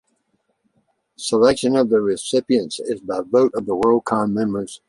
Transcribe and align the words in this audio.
Selection 1.19 1.75
of 1.75 1.91
the 1.91 2.01
recipients 2.01 2.79
is 2.79 2.99
by 3.01 3.19
vote 3.29 3.51
of 3.53 3.67
the 3.67 3.75
Worldcon 3.75 4.31
members. 4.31 4.79